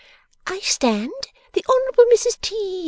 'I 0.47 0.61
stand 0.61 1.11
the 1.53 1.63
Honourable 1.69 2.05
Mrs 2.05 2.41
T. 2.41 2.55